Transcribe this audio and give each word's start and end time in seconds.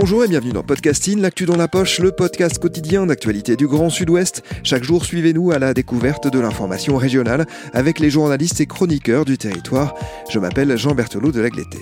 Bonjour 0.00 0.22
et 0.22 0.28
bienvenue 0.28 0.52
dans 0.52 0.62
Podcasting, 0.62 1.20
l'actu 1.20 1.44
dans 1.44 1.56
la 1.56 1.66
poche, 1.66 1.98
le 1.98 2.12
podcast 2.12 2.60
quotidien 2.60 3.06
d'actualité 3.06 3.56
du 3.56 3.66
Grand 3.66 3.90
Sud-Ouest. 3.90 4.44
Chaque 4.62 4.84
jour, 4.84 5.04
suivez-nous 5.04 5.50
à 5.50 5.58
la 5.58 5.74
découverte 5.74 6.32
de 6.32 6.38
l'information 6.38 6.96
régionale 6.96 7.46
avec 7.72 7.98
les 7.98 8.08
journalistes 8.08 8.60
et 8.60 8.66
chroniqueurs 8.66 9.24
du 9.24 9.36
territoire. 9.38 9.96
Je 10.30 10.38
m'appelle 10.38 10.76
Jean 10.76 10.94
Berthelot 10.94 11.32
de 11.32 11.40
l'Agleté. 11.40 11.80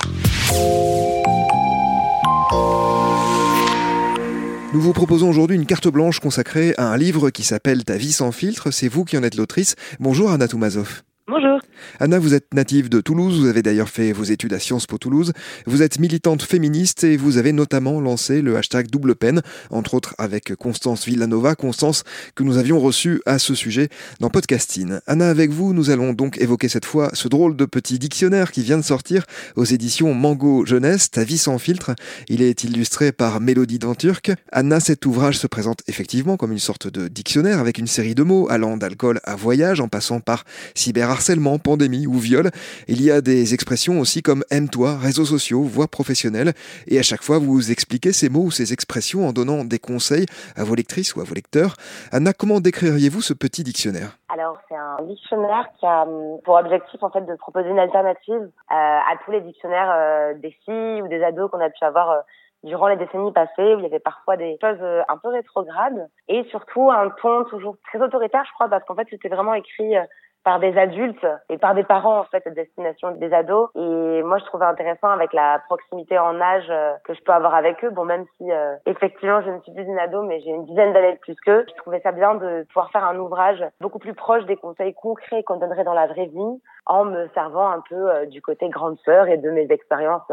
Nous 4.72 4.80
vous 4.80 4.94
proposons 4.94 5.28
aujourd'hui 5.28 5.56
une 5.56 5.66
carte 5.66 5.88
blanche 5.88 6.18
consacrée 6.18 6.72
à 6.78 6.90
un 6.90 6.96
livre 6.96 7.28
qui 7.28 7.42
s'appelle 7.42 7.84
Ta 7.84 7.98
vie 7.98 8.12
sans 8.12 8.32
filtre. 8.32 8.70
C'est 8.70 8.88
vous 8.88 9.04
qui 9.04 9.18
en 9.18 9.24
êtes 9.24 9.36
l'autrice. 9.36 9.74
Bonjour 10.00 10.30
Anna 10.30 10.48
Toumazov. 10.48 11.02
Bonjour. 11.28 11.58
Anna, 11.98 12.20
vous 12.20 12.34
êtes 12.34 12.54
native 12.54 12.88
de 12.88 13.00
Toulouse, 13.00 13.40
vous 13.40 13.48
avez 13.48 13.60
d'ailleurs 13.60 13.88
fait 13.88 14.12
vos 14.12 14.22
études 14.22 14.52
à 14.52 14.60
Sciences 14.60 14.86
Po 14.86 14.96
Toulouse. 14.96 15.32
Vous 15.66 15.82
êtes 15.82 15.98
militante 15.98 16.40
féministe 16.40 17.02
et 17.02 17.16
vous 17.16 17.36
avez 17.36 17.50
notamment 17.50 18.00
lancé 18.00 18.42
le 18.42 18.56
hashtag 18.56 18.86
double 18.86 19.16
peine, 19.16 19.42
entre 19.70 19.94
autres 19.94 20.14
avec 20.18 20.54
Constance 20.54 21.04
Villanova, 21.04 21.56
Constance 21.56 22.04
que 22.36 22.44
nous 22.44 22.58
avions 22.58 22.78
reçue 22.78 23.22
à 23.26 23.40
ce 23.40 23.56
sujet 23.56 23.88
dans 24.20 24.30
Podcasting. 24.30 25.00
Anna, 25.08 25.28
avec 25.28 25.50
vous, 25.50 25.74
nous 25.74 25.90
allons 25.90 26.12
donc 26.12 26.38
évoquer 26.38 26.68
cette 26.68 26.84
fois 26.84 27.10
ce 27.12 27.26
drôle 27.26 27.56
de 27.56 27.64
petit 27.64 27.98
dictionnaire 27.98 28.52
qui 28.52 28.62
vient 28.62 28.78
de 28.78 28.84
sortir 28.84 29.24
aux 29.56 29.64
éditions 29.64 30.14
Mango 30.14 30.64
Jeunesse, 30.64 31.10
Ta 31.10 31.24
vie 31.24 31.38
sans 31.38 31.58
filtre. 31.58 31.90
Il 32.28 32.40
est 32.40 32.62
illustré 32.62 33.10
par 33.10 33.40
Mélodie 33.40 33.80
Denturc. 33.80 34.30
Anna, 34.52 34.78
cet 34.78 35.06
ouvrage 35.06 35.38
se 35.38 35.48
présente 35.48 35.82
effectivement 35.88 36.36
comme 36.36 36.52
une 36.52 36.60
sorte 36.60 36.86
de 36.86 37.08
dictionnaire 37.08 37.58
avec 37.58 37.78
une 37.78 37.88
série 37.88 38.14
de 38.14 38.22
mots 38.22 38.48
allant 38.48 38.76
d'alcool 38.76 39.18
à 39.24 39.34
voyage 39.34 39.80
en 39.80 39.88
passant 39.88 40.20
par 40.20 40.44
cyber 40.76 41.15
harcèlement, 41.16 41.58
pandémie 41.58 42.06
ou 42.06 42.18
viol. 42.18 42.50
Il 42.88 43.02
y 43.02 43.10
a 43.10 43.22
des 43.22 43.54
expressions 43.54 44.00
aussi 44.00 44.22
comme 44.22 44.44
aime-toi, 44.50 44.98
réseaux 44.98 45.24
sociaux, 45.24 45.62
voix 45.62 45.88
professionnelle. 45.88 46.52
Et 46.86 46.98
à 46.98 47.02
chaque 47.02 47.22
fois, 47.22 47.38
vous 47.38 47.70
expliquez 47.70 48.12
ces 48.12 48.28
mots 48.28 48.44
ou 48.44 48.50
ces 48.50 48.74
expressions 48.74 49.26
en 49.26 49.32
donnant 49.32 49.64
des 49.64 49.78
conseils 49.78 50.26
à 50.56 50.64
vos 50.64 50.74
lectrices 50.74 51.16
ou 51.16 51.22
à 51.22 51.24
vos 51.24 51.34
lecteurs. 51.34 51.72
Anna, 52.12 52.32
comment 52.34 52.60
décririez-vous 52.60 53.22
ce 53.22 53.32
petit 53.32 53.64
dictionnaire? 53.64 54.18
Alors, 54.28 54.58
c'est 54.68 54.76
un 54.76 55.02
dictionnaire 55.04 55.66
qui 55.80 55.86
a 55.86 56.02
hum, 56.02 56.38
pour 56.44 56.56
objectif 56.56 57.02
en 57.02 57.10
fait 57.10 57.22
de 57.22 57.34
proposer 57.36 57.70
une 57.70 57.78
alternative 57.78 58.42
euh, 58.42 58.74
à 58.74 59.16
tous 59.24 59.30
les 59.30 59.40
dictionnaires 59.40 59.90
euh, 59.90 60.34
des 60.34 60.50
filles 60.64 61.00
ou 61.00 61.08
des 61.08 61.22
ados 61.24 61.50
qu'on 61.50 61.60
a 61.60 61.70
pu 61.70 61.82
avoir 61.82 62.10
euh, 62.10 62.20
durant 62.62 62.88
les 62.88 62.96
décennies 62.96 63.32
passées 63.32 63.74
où 63.74 63.78
il 63.78 63.84
y 63.84 63.86
avait 63.86 64.00
parfois 64.00 64.36
des 64.36 64.58
choses 64.60 64.82
un 65.08 65.16
peu 65.18 65.28
rétrogrades 65.28 66.08
et 66.28 66.42
surtout 66.50 66.90
un 66.90 67.10
ton 67.22 67.44
toujours 67.44 67.76
très 67.86 68.02
autoritaire, 68.02 68.44
je 68.46 68.52
crois, 68.54 68.68
parce 68.68 68.84
qu'en 68.84 68.96
fait 68.96 69.06
c'était 69.08 69.28
vraiment 69.28 69.54
écrit 69.54 69.94
par 70.46 70.60
des 70.60 70.78
adultes 70.78 71.26
et 71.48 71.58
par 71.58 71.74
des 71.74 71.82
parents 71.82 72.20
en 72.20 72.24
fait 72.24 72.46
à 72.46 72.50
destination 72.50 73.10
des 73.10 73.32
ados 73.32 73.68
et 73.74 74.22
moi 74.22 74.38
je 74.38 74.44
trouvais 74.44 74.64
intéressant 74.64 75.08
avec 75.08 75.32
la 75.32 75.60
proximité 75.66 76.20
en 76.20 76.40
âge 76.40 76.68
euh, 76.70 76.92
que 77.02 77.14
je 77.14 77.22
peux 77.24 77.32
avoir 77.32 77.56
avec 77.56 77.84
eux 77.84 77.90
bon 77.90 78.04
même 78.04 78.24
si 78.36 78.52
euh, 78.52 78.76
effectivement 78.86 79.42
je 79.42 79.50
ne 79.50 79.58
suis 79.62 79.72
plus 79.72 79.82
une 79.82 79.98
ado 79.98 80.22
mais 80.22 80.38
j'ai 80.38 80.50
une 80.50 80.64
dizaine 80.64 80.92
d'années 80.92 81.14
de 81.14 81.18
plus 81.18 81.34
qu'eux 81.44 81.66
je 81.68 81.74
trouvais 81.78 81.98
ça 81.98 82.12
bien 82.12 82.36
de 82.36 82.64
pouvoir 82.68 82.92
faire 82.92 83.02
un 83.02 83.18
ouvrage 83.18 83.64
beaucoup 83.80 83.98
plus 83.98 84.14
proche 84.14 84.44
des 84.44 84.54
conseils 84.54 84.94
concrets 84.94 85.42
qu'on 85.42 85.56
donnerait 85.56 85.82
dans 85.82 85.94
la 85.94 86.06
vraie 86.06 86.26
vie 86.26 86.62
en 86.86 87.04
me 87.04 87.26
servant 87.34 87.68
un 87.68 87.80
peu 87.80 88.08
euh, 88.08 88.26
du 88.26 88.40
côté 88.40 88.68
grande 88.68 88.98
sœur 89.04 89.26
et 89.26 89.38
de 89.38 89.50
mes 89.50 89.66
expériences 89.72 90.30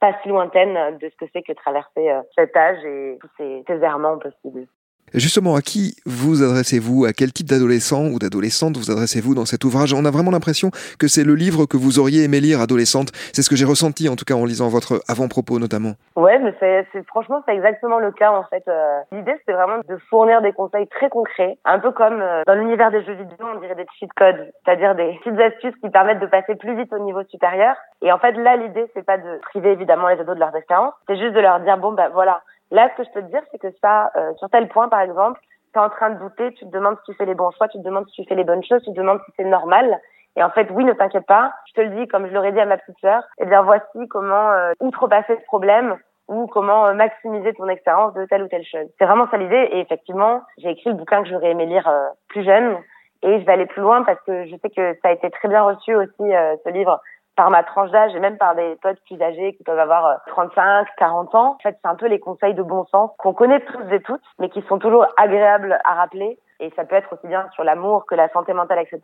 pas 0.00 0.12
si 0.24 0.28
lointaines 0.28 0.98
de 0.98 1.08
ce 1.08 1.14
que 1.14 1.30
c'est 1.32 1.42
que 1.42 1.52
traverser 1.52 2.12
cet 2.34 2.56
âge 2.56 2.84
et 2.84 3.16
tous 3.20 3.30
ces, 3.36 3.62
ces 3.68 3.80
errements 3.84 4.18
possibles. 4.18 4.66
Justement, 5.14 5.56
à 5.56 5.60
qui 5.60 5.96
vous 6.06 6.42
adressez-vous? 6.42 7.04
À 7.04 7.12
quel 7.12 7.32
type 7.32 7.46
d'adolescent 7.46 8.06
ou 8.06 8.18
d'adolescente 8.18 8.78
vous 8.78 8.90
adressez-vous 8.90 9.34
dans 9.34 9.44
cet 9.44 9.62
ouvrage? 9.64 9.92
On 9.92 10.06
a 10.06 10.10
vraiment 10.10 10.30
l'impression 10.30 10.70
que 10.98 11.06
c'est 11.06 11.24
le 11.24 11.34
livre 11.34 11.66
que 11.66 11.76
vous 11.76 11.98
auriez 11.98 12.24
aimé 12.24 12.40
lire 12.40 12.62
adolescente. 12.62 13.12
C'est 13.34 13.42
ce 13.42 13.50
que 13.50 13.56
j'ai 13.56 13.66
ressenti 13.66 14.08
en 14.08 14.16
tout 14.16 14.24
cas 14.24 14.34
en 14.34 14.46
lisant 14.46 14.68
votre 14.68 15.02
avant-propos 15.08 15.58
notamment. 15.58 15.92
Ouais, 16.16 16.38
mais 16.38 16.54
c'est, 16.60 16.86
franchement 17.08 17.42
c'est 17.46 17.54
exactement 17.54 17.98
le 17.98 18.10
cas 18.10 18.32
en 18.32 18.44
fait. 18.44 18.64
Euh, 18.68 19.00
l'idée 19.12 19.34
c'était 19.40 19.52
vraiment 19.52 19.82
de 19.86 19.98
fournir 20.08 20.40
des 20.40 20.52
conseils 20.52 20.86
très 20.88 21.10
concrets, 21.10 21.58
un 21.66 21.78
peu 21.78 21.92
comme 21.92 22.20
euh, 22.22 22.42
dans 22.46 22.54
l'univers 22.54 22.90
des 22.90 23.04
jeux 23.04 23.12
vidéo, 23.12 23.44
on 23.54 23.60
dirait 23.60 23.74
des 23.74 23.86
cheat 23.98 24.10
codes, 24.16 24.50
c'est-à-dire 24.64 24.94
des 24.94 25.18
petites 25.22 25.38
astuces 25.38 25.74
qui 25.82 25.90
permettent 25.90 26.20
de 26.20 26.26
passer 26.26 26.54
plus 26.54 26.74
vite 26.74 26.90
au 26.92 27.04
niveau 27.04 27.22
supérieur. 27.28 27.76
Et 28.00 28.10
en 28.12 28.18
fait 28.18 28.32
là 28.32 28.56
l'idée 28.56 28.90
c'est 28.94 29.04
pas 29.04 29.18
de 29.18 29.40
priver 29.42 29.72
évidemment 29.72 30.08
les 30.08 30.20
ados 30.20 30.34
de 30.34 30.40
leurs 30.40 30.56
expériences, 30.56 30.94
c'est 31.06 31.18
juste 31.18 31.34
de 31.34 31.40
leur 31.40 31.60
dire 31.60 31.76
bon 31.76 31.92
ben 31.92 32.08
voilà 32.14 32.40
Là, 32.72 32.88
ce 32.90 33.02
que 33.02 33.04
je 33.06 33.12
peux 33.12 33.22
te 33.22 33.30
dire, 33.30 33.42
c'est 33.52 33.58
que 33.58 33.70
ça, 33.82 34.10
euh, 34.16 34.32
sur 34.38 34.48
tel 34.48 34.66
point, 34.68 34.88
par 34.88 35.02
exemple, 35.02 35.38
tu 35.72 35.78
es 35.78 35.82
en 35.82 35.90
train 35.90 36.08
de 36.10 36.18
douter, 36.18 36.52
tu 36.54 36.64
te 36.64 36.70
demandes 36.70 36.96
si 37.04 37.12
tu 37.12 37.18
fais 37.18 37.26
les 37.26 37.34
bons 37.34 37.50
choix, 37.50 37.68
tu 37.68 37.78
te 37.78 37.84
demandes 37.84 38.06
si 38.08 38.22
tu 38.22 38.28
fais 38.28 38.34
les 38.34 38.44
bonnes 38.44 38.64
choses, 38.64 38.82
tu 38.82 38.90
te 38.92 38.96
demandes 38.96 39.20
si 39.26 39.32
c'est 39.36 39.44
normal. 39.44 40.00
Et 40.36 40.42
en 40.42 40.48
fait, 40.48 40.68
oui, 40.70 40.84
ne 40.84 40.94
t'inquiète 40.94 41.26
pas, 41.26 41.52
je 41.68 41.74
te 41.74 41.80
le 41.82 41.90
dis 41.90 42.08
comme 42.08 42.26
je 42.26 42.32
l'aurais 42.32 42.52
dit 42.52 42.60
à 42.60 42.64
ma 42.64 42.78
petite 42.78 42.98
sœur, 43.00 43.22
eh 43.38 43.44
bien 43.44 43.60
voici 43.60 44.08
comment 44.08 44.52
euh, 44.52 44.72
outrepasser 44.80 45.36
ce 45.36 45.44
problème 45.44 45.96
ou 46.28 46.46
comment 46.46 46.86
euh, 46.86 46.94
maximiser 46.94 47.52
ton 47.52 47.68
expérience 47.68 48.14
de 48.14 48.24
telle 48.24 48.42
ou 48.42 48.48
telle 48.48 48.64
chose. 48.64 48.88
C'est 48.98 49.04
vraiment 49.04 49.28
ça 49.30 49.36
l'idée. 49.36 49.68
Et 49.72 49.80
effectivement, 49.80 50.40
j'ai 50.56 50.70
écrit 50.70 50.88
le 50.88 50.96
bouquin 50.96 51.22
que 51.22 51.28
j'aurais 51.28 51.50
aimé 51.50 51.66
lire 51.66 51.86
euh, 51.86 52.08
plus 52.28 52.44
jeune. 52.44 52.78
Et 53.22 53.38
je 53.38 53.44
vais 53.44 53.52
aller 53.52 53.66
plus 53.66 53.82
loin 53.82 54.02
parce 54.02 54.20
que 54.26 54.46
je 54.46 54.56
sais 54.56 54.70
que 54.70 54.98
ça 55.02 55.08
a 55.08 55.12
été 55.12 55.30
très 55.30 55.48
bien 55.48 55.62
reçu 55.62 55.94
aussi, 55.94 56.18
ce 56.18 56.68
livre, 56.70 57.00
par 57.36 57.50
ma 57.50 57.62
tranche 57.62 57.90
d'âge 57.90 58.14
et 58.14 58.20
même 58.20 58.36
par 58.36 58.54
des 58.54 58.76
potes 58.82 59.00
plus 59.06 59.20
âgés 59.22 59.54
qui 59.54 59.64
peuvent 59.64 59.78
avoir 59.78 60.20
35, 60.26 60.82
euh, 60.82 60.84
40 60.98 61.34
ans. 61.34 61.56
En 61.58 61.62
fait, 61.62 61.78
c'est 61.82 61.88
un 61.88 61.94
peu 61.94 62.06
les 62.06 62.20
conseils 62.20 62.54
de 62.54 62.62
bon 62.62 62.84
sens 62.86 63.10
qu'on 63.18 63.32
connaît 63.32 63.60
tous 63.60 63.90
et 63.90 64.00
toutes, 64.00 64.22
mais 64.38 64.50
qui 64.50 64.62
sont 64.62 64.78
toujours 64.78 65.06
agréables 65.16 65.78
à 65.84 65.94
rappeler. 65.94 66.38
Et 66.60 66.70
ça 66.76 66.84
peut 66.84 66.94
être 66.94 67.12
aussi 67.12 67.26
bien 67.26 67.48
sur 67.54 67.64
l'amour 67.64 68.06
que 68.06 68.14
la 68.14 68.28
santé 68.28 68.52
mentale, 68.52 68.78
etc. 68.78 69.00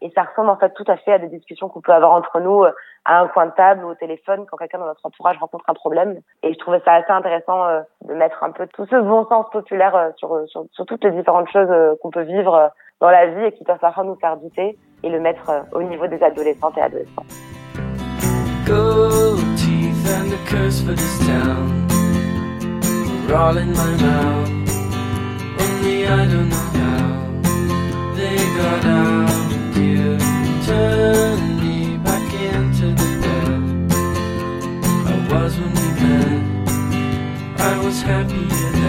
Et 0.00 0.10
ça 0.10 0.22
ressemble 0.22 0.50
en 0.50 0.56
fait 0.56 0.72
tout 0.74 0.84
à 0.86 0.96
fait 0.96 1.12
à 1.12 1.18
des 1.18 1.28
discussions 1.28 1.68
qu'on 1.68 1.80
peut 1.80 1.92
avoir 1.92 2.12
entre 2.12 2.40
nous 2.40 2.62
euh, 2.62 2.72
à 3.04 3.20
un 3.20 3.28
coin 3.28 3.46
de 3.46 3.52
table 3.52 3.84
ou 3.84 3.88
au 3.88 3.94
téléphone 3.94 4.46
quand 4.46 4.56
quelqu'un 4.56 4.78
dans 4.78 4.86
notre 4.86 5.04
entourage 5.04 5.38
rencontre 5.38 5.64
un 5.68 5.74
problème. 5.74 6.20
Et 6.42 6.52
je 6.52 6.58
trouvais 6.58 6.80
ça 6.84 6.94
assez 6.94 7.10
intéressant 7.10 7.64
euh, 7.64 7.80
de 8.02 8.14
mettre 8.14 8.42
un 8.44 8.52
peu 8.52 8.66
tout 8.68 8.86
ce 8.86 8.96
bon 8.96 9.26
sens 9.26 9.46
populaire 9.50 10.12
sur, 10.16 10.46
sur, 10.46 10.64
sur 10.70 10.86
toutes 10.86 11.04
les 11.04 11.10
différentes 11.10 11.50
choses 11.50 11.98
qu'on 12.00 12.10
peut 12.10 12.22
vivre 12.22 12.70
dans 13.00 13.10
la 13.10 13.26
vie 13.26 13.44
et 13.46 13.52
qui 13.52 13.64
peuvent 13.64 13.78
parfois 13.78 14.04
nous 14.04 14.16
faire 14.16 14.36
douter 14.36 14.78
et 15.02 15.08
le 15.10 15.20
mettre 15.20 15.50
au 15.72 15.82
niveau 15.82 16.06
des 16.06 16.22
adolescentes 16.22 16.78
et 16.78 16.82
adolescents. 16.82 17.24
Gold 18.66 19.40
teeth 19.58 20.06
and 20.06 20.32
a 20.32 20.38
curse 20.46 20.80
for 20.80 20.92
this 20.92 21.18
town 21.18 21.86
are 23.28 23.34
all 23.36 23.56
in 23.58 23.72
my 23.72 23.96
mouth. 23.96 24.48
Only 25.60 26.06
I 26.06 26.24
don't 26.24 26.48
know 26.48 26.56
how 26.56 28.14
they 28.16 28.36
got 28.36 28.84
out. 28.86 29.76
You 29.76 30.18
turned 30.64 31.60
me 31.60 31.98
back 31.98 32.32
into 32.32 32.86
the 33.00 33.08
dirt 33.24 33.92
I 35.10 35.14
was 35.30 35.58
when 35.58 35.72
we 35.80 35.88
met. 36.00 36.40
I 37.60 37.84
was 37.84 38.00
happier 38.00 38.83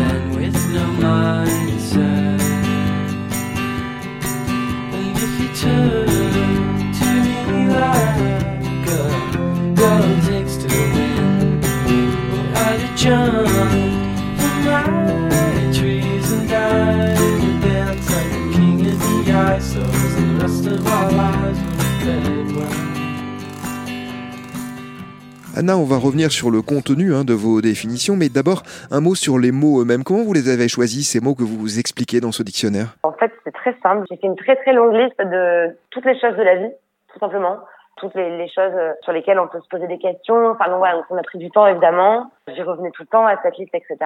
Anna, 25.57 25.78
on 25.78 25.85
va 25.85 25.96
revenir 25.96 26.31
sur 26.31 26.52
le 26.52 26.61
contenu 26.61 27.13
hein, 27.13 27.23
de 27.23 27.34
vos 27.34 27.61
définitions, 27.61 28.17
mais 28.17 28.28
d'abord 28.28 28.63
un 28.91 28.99
mot 28.99 29.16
sur 29.16 29.40
les 29.40 29.53
mots 29.53 29.79
eux-mêmes. 29.81 30.03
Comment 30.03 30.23
vous 30.23 30.34
les 30.34 30.49
avez 30.52 30.67
choisis, 30.67 31.09
ces 31.09 31.22
mots 31.22 31.34
que 31.34 31.43
vous 31.43 31.79
expliquez 31.79 32.19
dans 32.19 32.34
ce 32.34 32.43
dictionnaire? 32.43 32.97
En 33.03 33.13
fait, 33.13 33.31
c'est 33.46 33.53
très 33.53 33.73
simple. 33.81 34.03
J'ai 34.11 34.17
fait 34.17 34.28
une 34.28 34.35
très 34.35 34.57
très 34.57 34.73
longue 34.73 34.93
liste 34.93 35.17
de 35.17 35.78
toutes 35.91 36.03
les 36.03 36.19
choses 36.19 36.35
de 36.35 36.43
la 36.43 36.55
vie, 36.57 36.72
tout 37.13 37.19
simplement 37.19 37.59
toutes 37.97 38.13
les, 38.16 38.37
les, 38.37 38.49
choses 38.49 38.73
sur 39.03 39.13
lesquelles 39.13 39.40
on 39.40 39.47
peut 39.47 39.61
se 39.61 39.69
poser 39.69 39.87
des 39.87 39.97
questions. 39.97 40.49
Enfin, 40.49 40.67
donc, 40.67 40.79
voilà, 40.79 41.02
on 41.09 41.16
a 41.16 41.23
pris 41.23 41.37
du 41.37 41.49
temps 41.49 41.66
évidemment. 41.66 42.29
J'y 42.47 42.61
revenais 42.61 42.91
tout 42.91 43.01
le 43.01 43.07
temps 43.07 43.25
à 43.25 43.41
cette 43.41 43.57
liste, 43.57 43.73
etc. 43.73 43.97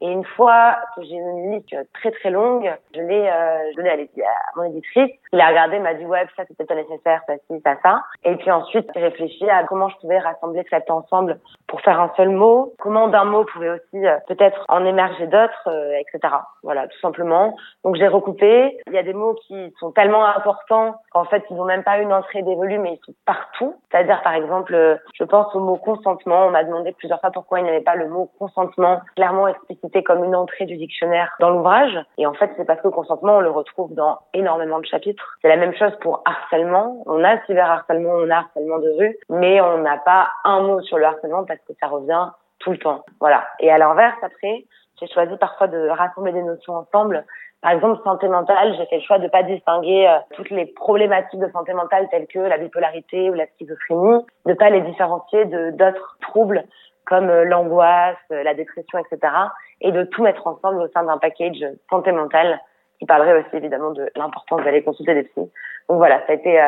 Et 0.00 0.10
une 0.10 0.24
fois 0.24 0.76
que 0.96 1.02
j'ai 1.02 1.14
une 1.14 1.52
liste 1.52 1.76
très 1.92 2.10
très 2.10 2.30
longue, 2.30 2.72
je 2.94 3.00
l'ai 3.00 3.28
euh, 3.28 3.72
donnée 3.76 3.90
à, 3.90 4.28
à, 4.30 4.56
mon 4.56 4.62
éditrice. 4.62 5.10
Il 5.30 5.40
a 5.40 5.48
regardé, 5.48 5.78
m'a 5.78 5.92
dit 5.92 6.06
ouais, 6.06 6.26
ça 6.34 6.44
c'était 6.48 6.64
pas 6.64 6.74
nécessaire, 6.74 7.20
ça 7.26 7.34
ci, 7.36 7.60
ça 7.62 7.76
ça. 7.82 8.02
Et 8.24 8.34
puis 8.36 8.50
ensuite, 8.50 8.88
j'ai 8.94 9.02
réfléchi 9.02 9.48
à 9.50 9.64
comment 9.64 9.90
je 9.90 9.96
pouvais 9.98 10.18
rassembler 10.18 10.64
cet 10.70 10.90
ensemble 10.90 11.38
pour 11.66 11.82
faire 11.82 12.00
un 12.00 12.10
seul 12.16 12.30
mot. 12.30 12.72
Comment 12.78 13.08
d'un 13.08 13.24
mot 13.24 13.44
pouvait 13.44 13.68
aussi 13.68 14.06
euh, 14.06 14.16
peut-être 14.26 14.64
en 14.68 14.86
émerger 14.86 15.26
d'autres, 15.26 15.68
euh, 15.68 15.92
etc. 16.00 16.34
Voilà, 16.62 16.88
tout 16.88 16.98
simplement. 17.00 17.54
Donc 17.84 17.96
j'ai 17.96 18.08
recoupé. 18.08 18.78
Il 18.86 18.94
y 18.94 18.98
a 18.98 19.02
des 19.02 19.12
mots 19.12 19.34
qui 19.46 19.74
sont 19.78 19.92
tellement 19.92 20.24
importants 20.24 20.96
qu'en 21.10 21.24
fait 21.24 21.44
ils 21.50 21.56
n'ont 21.56 21.66
même 21.66 21.84
pas 21.84 21.98
une 21.98 22.12
entrée 22.14 22.42
dévolue, 22.42 22.78
mais 22.78 22.94
ils 22.94 23.04
sont 23.04 23.14
partout. 23.26 23.74
C'est-à-dire 23.90 24.22
par 24.22 24.32
exemple, 24.32 24.74
euh, 24.74 24.96
je 25.12 25.24
pense 25.24 25.54
au 25.54 25.60
mot 25.60 25.76
consentement. 25.76 26.46
On 26.46 26.50
m'a 26.50 26.64
demandé 26.64 26.92
plusieurs 26.92 27.20
fois 27.20 27.30
pourquoi 27.30 27.60
il 27.60 27.64
n'y 27.64 27.68
avait 27.68 27.81
pas 27.82 27.94
le 27.94 28.08
mot 28.08 28.30
consentement 28.38 29.00
clairement 29.16 29.48
explicité 29.48 30.02
comme 30.02 30.24
une 30.24 30.34
entrée 30.34 30.66
du 30.66 30.76
dictionnaire 30.76 31.34
dans 31.40 31.50
l'ouvrage. 31.50 31.98
Et 32.18 32.26
en 32.26 32.34
fait, 32.34 32.50
c'est 32.56 32.64
parce 32.64 32.80
que 32.80 32.88
consentement, 32.88 33.36
on 33.36 33.40
le 33.40 33.50
retrouve 33.50 33.94
dans 33.94 34.18
énormément 34.34 34.80
de 34.80 34.86
chapitres. 34.86 35.36
C'est 35.42 35.48
la 35.48 35.56
même 35.56 35.74
chose 35.74 35.92
pour 36.00 36.22
harcèlement. 36.24 37.02
On 37.06 37.22
a 37.24 37.38
cyberharcèlement, 37.46 38.12
on 38.12 38.30
a 38.30 38.36
harcèlement 38.36 38.78
de 38.78 38.90
rue, 38.98 39.16
mais 39.28 39.60
on 39.60 39.78
n'a 39.78 39.98
pas 39.98 40.28
un 40.44 40.60
mot 40.60 40.80
sur 40.82 40.98
le 40.98 41.04
harcèlement 41.04 41.44
parce 41.44 41.60
que 41.60 41.72
ça 41.80 41.86
revient 41.88 42.28
tout 42.58 42.70
le 42.70 42.78
temps. 42.78 43.04
Voilà. 43.20 43.44
Et 43.60 43.70
à 43.70 43.78
l'inverse, 43.78 44.16
après, 44.22 44.64
j'ai 45.00 45.08
choisi 45.08 45.36
parfois 45.36 45.66
de 45.66 45.88
rassembler 45.88 46.32
des 46.32 46.42
notions 46.42 46.74
ensemble. 46.74 47.24
Par 47.60 47.70
exemple, 47.70 48.00
santé 48.02 48.28
mentale, 48.28 48.74
j'ai 48.76 48.86
fait 48.86 48.96
le 48.96 49.02
choix 49.02 49.18
de 49.18 49.28
pas 49.28 49.44
distinguer 49.44 50.08
euh, 50.08 50.18
toutes 50.32 50.50
les 50.50 50.66
problématiques 50.66 51.38
de 51.38 51.48
santé 51.52 51.72
mentale 51.72 52.08
telles 52.10 52.26
que 52.26 52.40
la 52.40 52.58
bipolarité 52.58 53.30
ou 53.30 53.34
la 53.34 53.46
schizophrénie, 53.46 54.24
de 54.46 54.54
pas 54.54 54.68
les 54.70 54.80
différencier 54.80 55.44
de 55.44 55.70
d'autres 55.70 56.18
troubles 56.22 56.64
comme 57.06 57.28
euh, 57.28 57.44
l'angoisse, 57.44 58.16
euh, 58.30 58.42
la 58.42 58.54
dépression, 58.54 58.98
etc. 58.98 59.32
Et 59.80 59.92
de 59.92 60.04
tout 60.04 60.22
mettre 60.22 60.46
ensemble 60.46 60.82
au 60.82 60.88
sein 60.88 61.04
d'un 61.04 61.18
package 61.18 61.64
santé 61.90 62.12
mentale 62.12 62.60
qui 62.98 63.06
parlerait 63.06 63.40
aussi 63.40 63.56
évidemment 63.56 63.90
de 63.90 64.10
l'importance 64.16 64.62
d'aller 64.64 64.82
consulter 64.82 65.14
des 65.14 65.24
psys. 65.24 65.50
Donc 65.88 65.98
voilà, 65.98 66.18
ça 66.26 66.32
a 66.32 66.34
été 66.34 66.60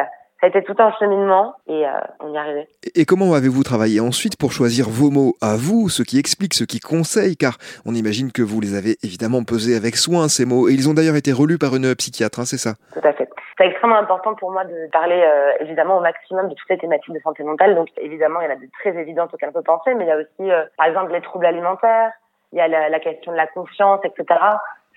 ça 0.45 0.49
a 0.49 0.51
été 0.51 0.63
tout 0.63 0.75
un 0.79 0.93
cheminement 0.99 1.55
et 1.67 1.87
euh, 1.87 1.91
on 2.21 2.35
y 2.35 2.37
arrivait. 2.37 2.69
Et 2.95 3.07
comment 3.07 3.33
avez-vous 3.33 3.63
travaillé 3.63 4.01
ensuite 4.01 4.37
pour 4.37 4.53
choisir 4.53 4.91
vos 4.91 5.11
mots 5.11 5.35
à 5.41 5.57
vous, 5.57 5.89
ce 5.89 6.03
qui 6.03 6.19
explique, 6.19 6.53
ce 6.53 6.65
qui 6.65 6.81
conseille, 6.81 7.37
car 7.37 7.57
on 7.87 7.95
imagine 7.95 8.31
que 8.31 8.43
vous 8.43 8.61
les 8.61 8.75
avez 8.75 8.97
évidemment 9.03 9.43
pesés 9.45 9.75
avec 9.75 9.97
soin, 9.97 10.29
ces 10.29 10.45
mots, 10.45 10.69
et 10.69 10.75
ils 10.75 10.89
ont 10.89 10.93
d'ailleurs 10.93 11.17
été 11.17 11.33
relus 11.33 11.57
par 11.57 11.75
une 11.77 11.95
psychiatre, 11.95 12.41
hein, 12.41 12.45
c'est 12.45 12.59
ça? 12.59 12.75
Tout 12.93 13.01
à 13.03 13.15
fait. 13.15 13.31
C'est 13.57 13.67
extrêmement 13.67 13.99
important 13.99 14.35
pour 14.35 14.51
moi 14.51 14.65
de 14.65 14.91
parler 14.91 15.23
euh, 15.23 15.53
évidemment 15.61 15.99
au 15.99 16.01
maximum 16.01 16.49
de 16.49 16.55
toutes 16.55 16.69
les 16.71 16.79
thématiques 16.79 17.15
de 17.15 17.21
santé 17.21 17.45
mentale. 17.45 17.75
Donc 17.75 17.89
évidemment, 17.97 18.41
il 18.41 18.45
y 18.45 18.49
en 18.49 18.53
a 18.53 18.57
de 18.57 18.69
très 18.81 18.97
évidentes 18.97 19.33
auxquelles 19.33 19.51
on 19.51 19.53
peut 19.53 19.63
penser, 19.63 19.95
mais 19.95 20.05
il 20.05 20.09
y 20.09 20.13
a 20.13 20.17
aussi, 20.17 20.51
euh, 20.51 20.65
par 20.77 20.87
exemple, 20.87 21.13
les 21.13 21.21
troubles 21.21 21.47
alimentaires, 21.47 22.13
il 22.53 22.59
y 22.59 22.61
a 22.61 22.69
la, 22.69 22.89
la 22.89 23.01
question 23.01 23.33
de 23.33 23.37
la 23.37 23.47
confiance, 23.47 24.01
etc. 24.05 24.41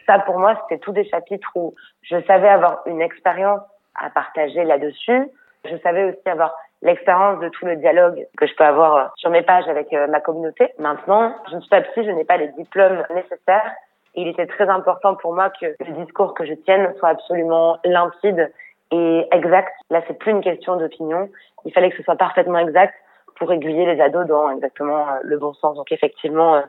Ça, 0.07 0.19
pour 0.19 0.39
moi, 0.39 0.55
c'était 0.63 0.79
tous 0.79 0.91
des 0.91 1.07
chapitres 1.07 1.51
où 1.55 1.75
je 2.01 2.19
savais 2.23 2.49
avoir 2.49 2.81
une 2.85 3.01
expérience 3.01 3.61
à 3.95 4.09
partager 4.09 4.63
là-dessus. 4.63 5.29
Je 5.65 5.77
savais 5.77 6.05
aussi 6.05 6.29
avoir 6.29 6.55
l'expérience 6.81 7.39
de 7.39 7.49
tout 7.49 7.65
le 7.65 7.75
dialogue 7.75 8.25
que 8.37 8.45
je 8.45 8.55
peux 8.55 8.63
avoir 8.63 9.11
sur 9.17 9.29
mes 9.29 9.41
pages 9.41 9.67
avec 9.67 9.91
euh, 9.93 10.07
ma 10.07 10.19
communauté. 10.21 10.73
Maintenant, 10.79 11.35
je 11.49 11.55
ne 11.55 11.61
suis 11.61 11.69
pas 11.69 11.81
psy, 11.81 12.03
je 12.03 12.11
n'ai 12.11 12.25
pas 12.25 12.37
les 12.37 12.49
diplômes 12.49 13.03
nécessaires. 13.13 13.73
Il 14.17 14.27
était 14.27 14.47
très 14.47 14.67
important 14.67 15.15
pour 15.15 15.33
moi 15.33 15.51
que 15.51 15.67
le 15.79 16.03
discours 16.03 16.33
que 16.33 16.45
je 16.45 16.53
tienne 16.53 16.93
soit 16.97 17.09
absolument 17.09 17.77
limpide 17.85 18.51
et 18.91 19.27
exact. 19.31 19.71
Là, 19.91 20.01
c'est 20.07 20.17
plus 20.17 20.31
une 20.31 20.41
question 20.41 20.75
d'opinion. 20.75 21.29
Il 21.65 21.71
fallait 21.71 21.91
que 21.91 21.97
ce 21.97 22.03
soit 22.03 22.15
parfaitement 22.15 22.57
exact 22.57 22.95
pour 23.35 23.51
aiguiller 23.53 23.85
les 23.85 24.01
ados 24.01 24.25
dans 24.25 24.49
exactement 24.49 25.07
euh, 25.07 25.19
le 25.21 25.37
bon 25.37 25.53
sens. 25.53 25.75
Donc 25.75 25.91
effectivement, 25.91 26.63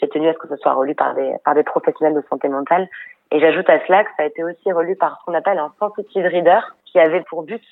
j'ai 0.00 0.08
tenu 0.08 0.28
à 0.28 0.32
ce 0.32 0.38
que 0.38 0.48
ce 0.48 0.56
soit 0.56 0.72
relu 0.72 0.94
par 0.94 1.14
des, 1.14 1.34
par 1.44 1.54
des 1.54 1.62
professionnels 1.62 2.14
de 2.14 2.24
santé 2.30 2.48
mentale. 2.48 2.88
Et 3.30 3.38
j'ajoute 3.38 3.68
à 3.68 3.84
cela 3.86 4.04
que 4.04 4.10
ça 4.16 4.22
a 4.22 4.26
été 4.26 4.42
aussi 4.42 4.72
relu 4.72 4.96
par 4.96 5.18
ce 5.18 5.24
qu'on 5.26 5.34
appelle 5.34 5.58
un 5.58 5.72
sensitive 5.78 6.24
reader 6.24 6.60
qui 6.86 6.98
avait 6.98 7.22
pour 7.22 7.42
but 7.42 7.62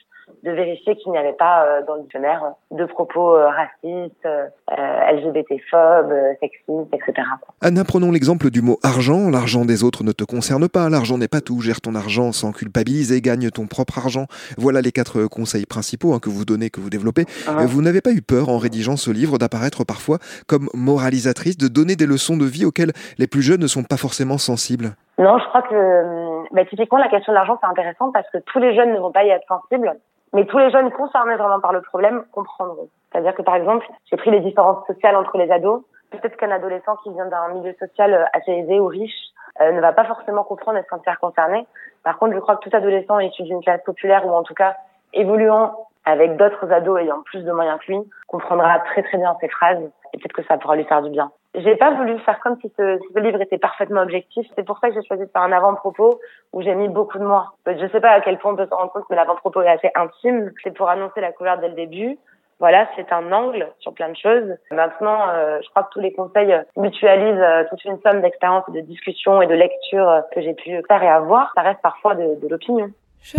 de 0.43 0.51
vérifier 0.51 0.97
qu'il 0.97 1.13
n'y 1.13 1.19
avait 1.19 1.33
pas 1.33 1.65
euh, 1.65 1.83
dans 1.87 1.95
le 1.97 2.03
dictionnaire 2.03 2.43
de 2.71 2.85
propos 2.85 3.37
euh, 3.37 3.49
racistes, 3.49 4.27
euh, 4.27 5.13
LGBT-phobes, 5.13 6.13
sexistes, 6.41 6.93
etc. 6.93 7.27
Anna, 7.61 7.85
prenons 7.85 8.11
l'exemple 8.11 8.51
du 8.51 8.63
mot 8.63 8.79
argent. 8.83 9.31
L'argent 9.31 9.65
des 9.65 9.85
autres 9.85 10.05
ne 10.05 10.13
te 10.13 10.25
concerne 10.25 10.69
pas. 10.69 10.89
L'argent 10.89 11.19
n'est 11.19 11.29
pas 11.29 11.41
tout. 11.41 11.61
Gère 11.61 11.81
ton 11.81 11.95
argent 11.95 12.33
sans 12.33 12.53
culpabiliser. 12.53 13.21
Gagne 13.21 13.51
ton 13.51 13.67
propre 13.67 13.99
argent. 13.99 14.27
Voilà 14.59 14.81
les 14.81 14.93
quatre 14.93 15.27
conseils 15.27 15.67
principaux 15.67 16.13
hein, 16.15 16.19
que 16.21 16.31
vous 16.31 16.45
donnez, 16.45 16.71
que 16.71 16.81
vous 16.81 16.91
développez. 16.91 17.25
Vous 17.47 17.83
n'avez 17.83 18.01
pas 18.01 18.11
eu 18.11 18.23
peur, 18.23 18.49
en 18.49 18.59
rédigeant 18.59 18.97
ce 18.97 19.11
livre, 19.11 19.39
d'apparaître 19.39 19.85
parfois 19.85 20.19
comme 20.49 20.69
moralisatrice, 20.75 21.57
de 21.57 21.69
donner 21.69 21.97
des 21.97 22.07
leçons 22.07 22.37
de 22.37 22.45
vie 22.45 22.65
auxquelles 22.65 22.93
les 23.19 23.27
plus 23.27 23.43
jeunes 23.43 23.61
ne 23.61 23.67
sont 23.67 23.85
pas 23.85 23.97
forcément 23.97 24.39
sensibles? 24.39 24.97
Non, 25.19 25.39
je 25.39 25.45
crois 25.49 25.63
que 25.63 26.55
bah, 26.55 26.65
typiquement 26.65 26.99
la 26.99 27.09
question 27.09 27.33
de 27.33 27.37
l'argent 27.37 27.59
c'est 27.61 27.69
intéressant 27.69 28.11
parce 28.13 28.29
que 28.31 28.39
tous 28.39 28.59
les 28.59 28.75
jeunes 28.75 28.93
ne 28.93 28.99
vont 28.99 29.13
pas 29.13 29.25
y 29.25 29.31
être 29.31 29.47
sensibles. 29.47 29.93
Mais 30.33 30.47
tous 30.47 30.59
les 30.59 30.71
jeunes 30.71 30.91
concernés 30.93 31.37
vraiment 31.37 31.61
par 31.61 31.73
le 31.73 31.83
problème 31.83 32.25
comprendront. 32.33 32.89
C'est-à-dire 33.11 33.35
que 33.35 33.43
par 33.43 33.57
exemple, 33.57 33.87
j'ai 34.11 34.17
pris 34.17 34.31
les 34.31 34.41
différences 34.41 34.87
sociales 34.87 35.17
entre 35.17 35.37
les 35.37 35.51
ados. 35.51 35.83
Peut-être 36.11 36.37
qu'un 36.37 36.51
adolescent 36.51 36.97
qui 37.03 37.13
vient 37.13 37.27
d'un 37.27 37.49
milieu 37.49 37.75
social 37.79 38.15
euh, 38.15 38.25
assez 38.33 38.53
aisé 38.53 38.81
ou 38.81 38.87
riche 38.87 39.33
euh, 39.61 39.73
ne 39.73 39.81
va 39.81 39.93
pas 39.93 40.05
forcément 40.05 40.45
comprendre 40.45 40.79
et 40.79 40.83
se 40.83 40.89
sentir 40.89 41.19
concerné. 41.21 41.67
Par 42.03 42.19
contre, 42.19 42.35
je 42.35 42.39
crois 42.41 42.57
que 42.57 42.69
tout 42.69 42.77
adolescent 42.77 43.19
issu 43.21 43.43
d'une 43.43 43.63
classe 43.63 43.83
populaire 43.85 44.27
ou 44.27 44.31
en 44.31 44.43
tout 44.43 44.55
cas 44.55 44.77
évoluant 45.13 45.75
avec 46.05 46.37
d'autres 46.37 46.71
ados 46.73 47.01
ayant 47.01 47.23
plus 47.23 47.45
de 47.45 47.53
moyens 47.53 47.79
que 47.81 47.93
lui 47.93 48.01
comprendra 48.27 48.81
très 48.81 49.03
très 49.03 49.19
bien 49.19 49.37
ces 49.41 49.49
phrases 49.49 49.83
et 50.13 50.19
peut-être 50.19 50.33
que 50.33 50.45
ça 50.45 50.57
pourra 50.57 50.77
lui 50.77 50.85
faire 50.85 51.03
du 51.03 51.11
bien. 51.11 51.31
J'ai 51.55 51.77
pas 51.77 51.91
voulu 51.91 52.19
faire 52.21 52.41
comme 52.41 52.57
si 52.63 52.73
ce, 52.79 53.21
livre 53.21 53.41
était 53.43 53.59
parfaitement 53.59 54.01
objectif. 54.01 54.47
C'est 54.57 54.65
pour 54.65 54.79
ça 54.79 54.89
que 54.89 54.95
j'ai 54.95 55.07
choisi 55.07 55.25
de 55.25 55.31
faire 55.31 55.43
un 55.43 55.53
avant-propos 55.53 56.19
où 56.55 56.63
j'ai 56.63 56.75
mis 56.75 56.89
beaucoup 56.89 57.19
de 57.19 57.25
moi. 57.25 57.53
Je 57.67 57.87
sais 57.89 58.01
pas 58.01 58.11
à 58.11 58.21
quel 58.23 58.39
point 58.39 58.53
on 58.53 58.57
peut 58.57 58.67
se 58.67 58.75
rendre 58.75 58.91
compte 58.91 59.07
que 59.07 59.15
l'avant-propos 59.15 59.61
est 59.61 59.69
assez 59.69 59.91
intime. 59.95 60.51
C'est 60.65 60.75
pour 60.75 60.89
annoncer 60.89 61.21
la 61.21 61.33
couleur 61.33 61.59
dès 61.59 61.69
le 61.69 61.75
début. 61.75 62.19
Voilà, 62.59 62.89
c'est 62.97 63.13
un 63.13 63.33
angle 63.33 63.69
sur 63.81 63.93
plein 63.93 64.09
de 64.09 64.17
choses. 64.17 64.57
Maintenant, 64.71 65.29
euh, 65.31 65.59
je 65.63 65.69
crois 65.71 65.83
que 65.83 65.91
tous 65.93 66.01
les 66.01 66.13
conseils 66.13 66.55
mutualisent 66.77 67.43
euh, 67.43 67.65
toute 67.69 67.85
une 67.85 67.99
somme 68.03 68.23
d'expériences, 68.23 68.65
de 68.71 68.81
discussions 68.81 69.43
et 69.43 69.47
de 69.47 69.55
lectures 69.55 70.09
euh, 70.09 70.21
que 70.33 70.41
j'ai 70.41 70.55
pu 70.55 70.81
faire 70.87 71.03
et 71.03 71.09
avoir. 71.09 71.53
Ça 71.57 71.63
reste 71.63 71.83
parfois 71.83 72.15
de, 72.15 72.41
de 72.41 72.49
l'opinion. 72.49 72.87
Je 73.21 73.37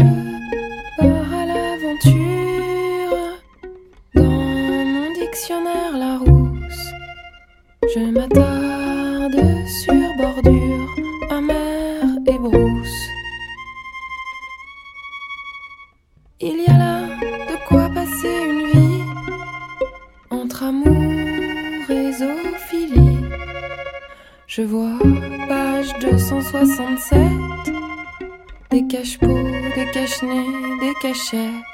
pars 0.98 1.08
à 1.08 1.46
l'aventure 1.46 2.12
dans 4.14 4.24
mon 4.24 5.14
dictionnaire 5.14 5.94
la 5.98 6.33
je 7.92 8.00
m'attarde 8.00 9.68
sur 9.68 9.94
bordure, 10.18 10.96
amère 11.30 12.06
et 12.26 12.38
brousse. 12.38 13.08
Il 16.40 16.62
y 16.62 16.68
a 16.68 16.78
là 16.78 17.00
de 17.50 17.68
quoi 17.68 17.90
passer 17.90 18.36
une 18.50 18.66
vie 18.68 19.04
entre 20.30 20.64
amour 20.64 21.90
et 21.90 22.12
zoophilie. 22.12 23.20
Je 24.48 24.62
vois 24.62 25.00
page 25.48 25.94
267 26.00 27.20
des 28.72 28.88
cache-pots, 28.88 29.28
des 29.76 29.92
cache-nez, 29.92 30.48
des 30.82 30.94
cachets. 31.02 31.73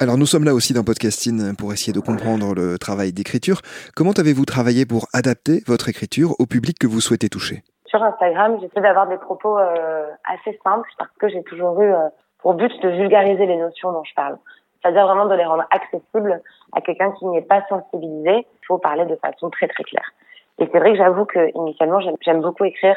Alors 0.00 0.18
nous 0.18 0.26
sommes 0.26 0.44
là 0.44 0.54
aussi 0.54 0.72
dans 0.72 0.82
Podcasting 0.82 1.56
pour 1.56 1.72
essayer 1.72 1.92
de 1.92 2.00
comprendre 2.00 2.54
le 2.54 2.78
travail 2.78 3.12
d'écriture. 3.12 3.60
Comment 3.94 4.12
avez-vous 4.12 4.44
travaillé 4.44 4.84
pour 4.86 5.06
adapter 5.12 5.62
votre 5.66 5.88
écriture 5.88 6.34
au 6.38 6.46
public 6.46 6.78
que 6.78 6.86
vous 6.86 7.00
souhaitez 7.00 7.28
toucher? 7.28 7.62
Sur 7.86 8.02
Instagram, 8.02 8.58
j'essaie 8.60 8.80
d'avoir 8.80 9.06
des 9.06 9.18
propos 9.18 9.58
euh, 9.58 10.06
assez 10.24 10.58
simples 10.64 10.88
parce 10.98 11.12
que 11.20 11.28
j'ai 11.28 11.42
toujours 11.44 11.80
eu 11.82 11.92
euh, 11.92 12.08
pour 12.38 12.54
but 12.54 12.72
de 12.82 12.88
vulgariser 12.88 13.46
les 13.46 13.56
notions 13.56 13.92
dont 13.92 14.02
je 14.04 14.14
parle. 14.14 14.38
C'est-à-dire 14.82 15.06
vraiment 15.06 15.26
de 15.26 15.34
les 15.34 15.44
rendre 15.44 15.64
accessibles 15.70 16.40
à 16.72 16.80
quelqu'un 16.80 17.12
qui 17.12 17.26
n'est 17.26 17.42
pas 17.42 17.62
sensibilisé. 17.68 18.46
Il 18.62 18.66
faut 18.66 18.78
parler 18.78 19.04
de 19.04 19.16
façon 19.16 19.50
très 19.50 19.68
très 19.68 19.84
claire. 19.84 20.10
Et 20.58 20.68
c'est 20.72 20.78
vrai 20.78 20.92
que 20.92 20.98
j'avoue 20.98 21.26
que 21.26 21.50
initialement 21.54 22.00
j'aime 22.00 22.40
beaucoup 22.40 22.64
écrire 22.64 22.96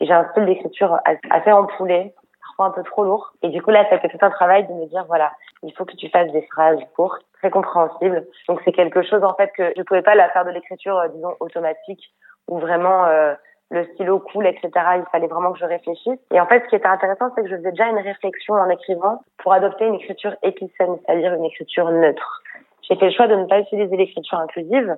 et 0.00 0.06
j'ai 0.06 0.12
un 0.12 0.28
style 0.30 0.46
d'écriture 0.46 0.98
assez 1.30 1.52
empoulé, 1.52 2.12
un 2.62 2.70
peu 2.70 2.82
trop 2.82 3.04
lourd. 3.04 3.32
Et 3.42 3.48
du 3.48 3.62
coup, 3.62 3.70
là, 3.70 3.88
ça 3.90 3.98
fait 3.98 4.08
tout 4.08 4.18
un 4.20 4.30
travail 4.30 4.66
de 4.66 4.72
me 4.72 4.86
dire, 4.86 5.04
voilà, 5.06 5.32
il 5.62 5.72
faut 5.72 5.84
que 5.84 5.96
tu 5.96 6.08
fasses 6.10 6.30
des 6.32 6.42
phrases 6.42 6.78
courtes, 6.94 7.22
très 7.38 7.50
compréhensibles. 7.50 8.26
Donc, 8.48 8.60
c'est 8.64 8.72
quelque 8.72 9.02
chose, 9.02 9.24
en 9.24 9.34
fait, 9.34 9.50
que 9.56 9.72
je 9.76 9.82
pouvais 9.82 10.02
pas 10.02 10.14
la 10.14 10.28
faire 10.30 10.44
de 10.44 10.50
l'écriture, 10.50 10.96
euh, 10.98 11.08
disons, 11.08 11.34
automatique, 11.40 12.12
où 12.48 12.58
vraiment 12.58 13.06
euh, 13.06 13.34
le 13.70 13.84
stylo 13.94 14.20
coule, 14.20 14.46
etc. 14.46 14.70
Il 14.96 15.04
fallait 15.10 15.26
vraiment 15.26 15.52
que 15.52 15.58
je 15.58 15.64
réfléchisse. 15.64 16.20
Et 16.30 16.40
en 16.40 16.46
fait, 16.46 16.62
ce 16.64 16.68
qui 16.68 16.76
était 16.76 16.86
intéressant, 16.86 17.30
c'est 17.34 17.42
que 17.42 17.48
je 17.48 17.56
faisais 17.56 17.70
déjà 17.70 17.88
une 17.88 17.98
réflexion 17.98 18.54
en 18.54 18.68
écrivant 18.68 19.22
pour 19.38 19.52
adopter 19.52 19.86
une 19.86 19.94
écriture 19.94 20.34
épicène, 20.42 20.96
c'est-à-dire 21.04 21.34
une 21.34 21.44
écriture 21.44 21.90
neutre. 21.90 22.42
J'ai 22.82 22.96
fait 22.96 23.06
le 23.06 23.12
choix 23.12 23.26
de 23.26 23.34
ne 23.34 23.46
pas 23.46 23.60
utiliser 23.60 23.96
l'écriture 23.96 24.38
inclusive, 24.38 24.96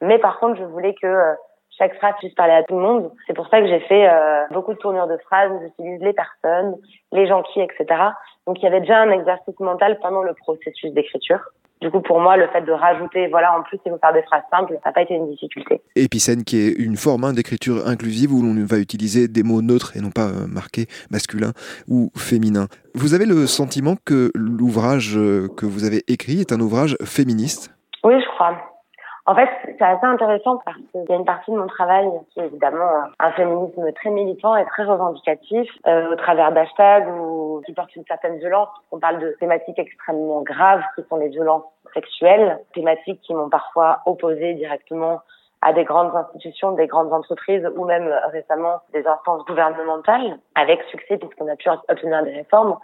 mais 0.00 0.18
par 0.18 0.38
contre, 0.38 0.58
je 0.58 0.64
voulais 0.64 0.94
que 0.94 1.06
euh, 1.06 1.34
chaque 1.78 1.96
phrase 1.96 2.14
puisse 2.18 2.34
parler 2.34 2.52
à 2.52 2.62
tout 2.62 2.76
le 2.76 2.82
monde. 2.82 3.10
C'est 3.26 3.34
pour 3.34 3.48
ça 3.48 3.60
que 3.60 3.66
j'ai 3.66 3.80
fait 3.80 4.08
euh, 4.08 4.44
beaucoup 4.50 4.74
de 4.74 4.78
tournures 4.78 5.06
de 5.06 5.16
phrases, 5.18 5.50
j'utilise 5.62 6.00
les 6.00 6.12
personnes, 6.12 6.76
les 7.12 7.26
gens 7.26 7.42
qui, 7.42 7.60
etc. 7.60 7.86
Donc 8.46 8.58
il 8.60 8.64
y 8.64 8.66
avait 8.66 8.80
déjà 8.80 8.98
un 8.98 9.10
exercice 9.10 9.58
mental 9.60 9.98
pendant 10.00 10.22
le 10.22 10.34
processus 10.34 10.92
d'écriture. 10.92 11.40
Du 11.82 11.90
coup, 11.90 12.00
pour 12.00 12.20
moi, 12.20 12.36
le 12.36 12.46
fait 12.46 12.60
de 12.60 12.70
rajouter, 12.70 13.26
voilà, 13.26 13.58
en 13.58 13.62
plus, 13.64 13.76
il 13.84 13.90
faut 13.90 13.98
faire 13.98 14.12
des 14.12 14.22
phrases 14.22 14.44
simples, 14.52 14.74
ça 14.84 14.90
n'a 14.90 14.92
pas 14.92 15.02
été 15.02 15.14
une 15.14 15.28
difficulté. 15.28 15.80
Épicène, 15.96 16.44
qui 16.44 16.58
est 16.58 16.72
une 16.78 16.96
forme 16.96 17.24
hein, 17.24 17.32
d'écriture 17.32 17.88
inclusive 17.88 18.32
où 18.32 18.40
l'on 18.40 18.54
va 18.64 18.78
utiliser 18.78 19.26
des 19.26 19.42
mots 19.42 19.62
neutres 19.62 19.96
et 19.96 20.00
non 20.00 20.10
pas 20.10 20.28
euh, 20.28 20.46
marqués 20.46 20.86
masculin 21.10 21.50
ou 21.88 22.10
féminin. 22.16 22.68
Vous 22.94 23.14
avez 23.14 23.26
le 23.26 23.48
sentiment 23.48 23.96
que 24.04 24.30
l'ouvrage 24.36 25.16
euh, 25.16 25.48
que 25.56 25.66
vous 25.66 25.84
avez 25.84 26.04
écrit 26.06 26.40
est 26.40 26.52
un 26.52 26.60
ouvrage 26.60 26.96
féministe? 27.04 27.74
Oui, 28.04 28.14
je 28.20 28.28
crois. 28.28 28.71
En 29.24 29.36
fait, 29.36 29.48
c'est 29.64 29.82
assez 29.82 30.04
intéressant 30.04 30.58
parce 30.64 30.76
qu'il 30.90 31.04
y 31.08 31.12
a 31.12 31.16
une 31.16 31.24
partie 31.24 31.52
de 31.52 31.56
mon 31.56 31.68
travail 31.68 32.10
qui 32.30 32.40
est 32.40 32.46
évidemment 32.46 32.90
un 33.20 33.30
féminisme 33.32 33.92
très 33.92 34.10
militant 34.10 34.56
et 34.56 34.64
très 34.64 34.82
revendicatif, 34.82 35.70
euh, 35.86 36.12
au 36.12 36.16
travers 36.16 36.50
d'hashtags 36.50 37.08
ou 37.08 37.62
qui 37.64 37.72
portent 37.72 37.94
une 37.94 38.04
certaine 38.06 38.38
violence. 38.38 38.68
On 38.90 38.98
parle 38.98 39.20
de 39.20 39.36
thématiques 39.38 39.78
extrêmement 39.78 40.42
graves 40.42 40.82
qui 40.96 41.04
sont 41.08 41.16
les 41.16 41.28
violences 41.28 41.62
sexuelles, 41.94 42.58
thématiques 42.74 43.20
qui 43.20 43.32
m'ont 43.32 43.48
parfois 43.48 44.00
opposé 44.06 44.54
directement 44.54 45.20
à 45.60 45.72
des 45.72 45.84
grandes 45.84 46.16
institutions, 46.16 46.72
des 46.72 46.88
grandes 46.88 47.12
entreprises 47.12 47.68
ou 47.76 47.84
même 47.84 48.12
récemment 48.32 48.80
des 48.92 49.06
instances 49.06 49.44
gouvernementales, 49.44 50.38
avec 50.56 50.82
succès 50.90 51.16
puisqu'on 51.16 51.46
a 51.46 51.54
pu 51.54 51.68
obtenir 51.88 52.24
des 52.24 52.32
réformes. 52.32 52.76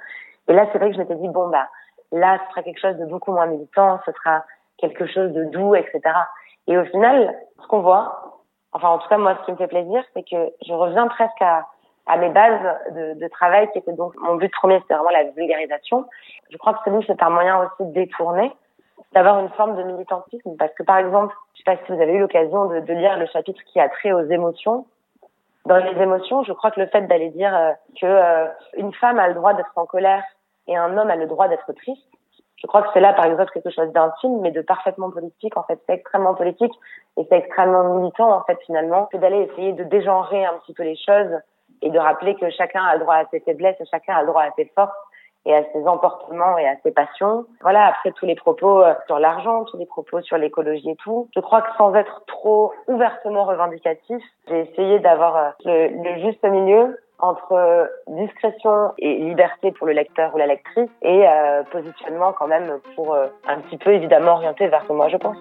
Et 0.46 0.52
là, 0.52 0.66
c'est 0.70 0.78
vrai 0.78 0.90
que 0.90 0.94
je 0.94 1.00
m'étais 1.00 1.16
dit, 1.16 1.28
bon, 1.28 1.48
bah, 1.48 1.66
là, 2.12 2.38
ce 2.44 2.50
sera 2.52 2.62
quelque 2.62 2.80
chose 2.80 2.96
de 2.96 3.06
beaucoup 3.06 3.32
moins 3.32 3.46
militant, 3.46 3.98
ce 4.06 4.12
sera 4.12 4.44
quelque 4.78 5.06
chose 5.06 5.32
de 5.32 5.44
doux, 5.44 5.74
etc. 5.74 6.00
Et 6.66 6.76
au 6.78 6.84
final, 6.86 7.34
ce 7.62 7.66
qu'on 7.66 7.80
voit, 7.80 8.42
enfin 8.72 8.88
en 8.88 8.98
tout 8.98 9.08
cas 9.08 9.18
moi, 9.18 9.36
ce 9.40 9.44
qui 9.44 9.52
me 9.52 9.56
fait 9.56 9.68
plaisir, 9.68 10.02
c'est 10.14 10.22
que 10.22 10.52
je 10.66 10.72
reviens 10.72 11.08
presque 11.08 11.40
à, 11.40 11.66
à 12.06 12.16
mes 12.16 12.30
bases 12.30 12.60
de, 12.92 13.14
de, 13.14 13.28
travail, 13.28 13.70
qui 13.72 13.78
était 13.78 13.92
donc 13.92 14.14
mon 14.16 14.36
but 14.36 14.52
premier, 14.52 14.80
c'était 14.80 14.94
vraiment 14.94 15.10
la 15.10 15.24
vulgarisation. 15.24 16.06
Je 16.50 16.56
crois 16.56 16.74
que 16.74 16.80
ce 16.84 16.90
livre, 16.90 17.04
c'est 17.06 17.22
un 17.22 17.30
moyen 17.30 17.58
aussi 17.58 17.88
de 17.88 17.92
détourner, 17.92 18.52
d'avoir 19.12 19.40
une 19.40 19.50
forme 19.50 19.76
de 19.76 19.82
militantisme, 19.82 20.56
parce 20.58 20.72
que 20.74 20.82
par 20.82 20.98
exemple, 20.98 21.34
je 21.54 21.58
sais 21.58 21.64
pas 21.64 21.76
si 21.84 21.92
vous 21.92 22.00
avez 22.00 22.14
eu 22.14 22.20
l'occasion 22.20 22.66
de, 22.66 22.80
de, 22.80 22.92
lire 22.94 23.18
le 23.18 23.26
chapitre 23.26 23.60
qui 23.66 23.80
a 23.80 23.88
trait 23.88 24.12
aux 24.12 24.26
émotions. 24.26 24.86
Dans 25.66 25.76
les 25.76 26.00
émotions, 26.00 26.44
je 26.44 26.52
crois 26.52 26.70
que 26.70 26.80
le 26.80 26.86
fait 26.86 27.02
d'aller 27.02 27.30
dire 27.30 27.54
euh, 27.54 27.72
que 28.00 28.06
euh, 28.06 28.46
une 28.76 28.92
femme 28.94 29.18
a 29.18 29.28
le 29.28 29.34
droit 29.34 29.52
d'être 29.52 29.72
en 29.76 29.84
colère 29.84 30.22
et 30.66 30.76
un 30.76 30.96
homme 30.96 31.10
a 31.10 31.16
le 31.16 31.26
droit 31.26 31.48
d'être 31.48 31.72
triste, 31.74 32.08
je 32.60 32.66
crois 32.66 32.82
que 32.82 32.88
c'est 32.92 33.00
là, 33.00 33.12
par 33.12 33.24
exemple, 33.26 33.50
quelque 33.52 33.70
chose 33.70 33.92
d'intime, 33.92 34.40
mais 34.40 34.50
de 34.50 34.62
parfaitement 34.62 35.10
politique. 35.10 35.56
En 35.56 35.62
fait, 35.62 35.78
c'est 35.86 35.94
extrêmement 35.94 36.34
politique 36.34 36.74
et 37.16 37.26
c'est 37.28 37.38
extrêmement 37.38 37.94
militant, 37.94 38.32
en 38.32 38.42
fait, 38.44 38.58
finalement, 38.66 39.08
c'est 39.12 39.18
d'aller 39.18 39.48
essayer 39.50 39.72
de 39.72 39.84
dégenrer 39.84 40.44
un 40.44 40.54
petit 40.54 40.74
peu 40.74 40.82
les 40.82 40.96
choses 40.96 41.38
et 41.82 41.90
de 41.90 41.98
rappeler 41.98 42.34
que 42.34 42.50
chacun 42.50 42.82
a 42.82 42.94
le 42.94 43.00
droit 43.00 43.14
à 43.14 43.24
ses 43.30 43.40
faiblesses 43.40 43.76
chacun 43.90 44.16
a 44.16 44.22
le 44.22 44.26
droit 44.26 44.42
à 44.42 44.50
ses 44.56 44.64
forces 44.74 44.90
et 45.46 45.54
à 45.54 45.62
ses 45.72 45.86
emportements 45.86 46.58
et 46.58 46.66
à 46.66 46.74
ses 46.82 46.90
passions. 46.90 47.46
Voilà, 47.62 47.86
après 47.86 48.10
tous 48.12 48.26
les 48.26 48.34
propos 48.34 48.82
euh, 48.82 48.92
sur 49.06 49.20
l'argent, 49.20 49.64
tous 49.64 49.76
les 49.76 49.86
propos 49.86 50.20
sur 50.20 50.36
l'écologie 50.36 50.90
et 50.90 50.96
tout. 50.96 51.28
Je 51.34 51.40
crois 51.40 51.62
que 51.62 51.74
sans 51.78 51.94
être 51.94 52.22
trop 52.26 52.72
ouvertement 52.88 53.44
revendicatif, 53.44 54.22
j'ai 54.48 54.60
essayé 54.60 54.98
d'avoir 54.98 55.36
euh, 55.36 55.88
le 55.90 56.20
juste 56.20 56.44
milieu 56.44 56.98
entre 57.18 57.90
discrétion 58.06 58.92
et 58.98 59.18
liberté 59.18 59.72
pour 59.72 59.86
le 59.86 59.92
lecteur 59.92 60.34
ou 60.34 60.38
la 60.38 60.46
lectrice 60.46 60.90
et 61.02 61.26
euh, 61.26 61.62
positionnement 61.64 62.32
quand 62.32 62.46
même 62.46 62.78
pour 62.94 63.14
euh, 63.14 63.26
un 63.46 63.60
petit 63.60 63.76
peu 63.76 63.92
évidemment 63.92 64.32
orienté 64.32 64.68
vers 64.68 64.84
moi 64.92 65.08
je 65.08 65.16
pense. 65.16 65.38